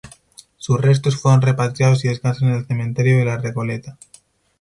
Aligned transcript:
Sus 0.57 0.81
restos 0.81 1.15
fueron 1.21 1.43
repatriados 1.43 2.03
y 2.03 2.07
descansan 2.07 2.49
en 2.49 2.55
el 2.55 2.65
Cementerio 2.65 3.19
de 3.19 3.25
la 3.25 3.37
Recoleta. 3.37 3.99